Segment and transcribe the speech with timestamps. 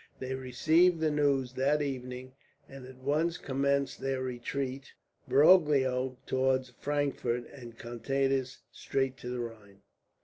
[0.17, 2.33] They received the news that evening,
[2.67, 4.93] and at once commenced their retreat,
[5.27, 9.83] Broglio towards Frankfort and Contades straight for the Rhine.